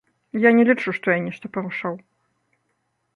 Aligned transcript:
Я 0.45 0.51
не 0.59 0.63
лічу, 0.69 0.93
што 0.99 1.13
я 1.15 1.19
нешта 1.27 1.45
парушаў. 1.57 1.93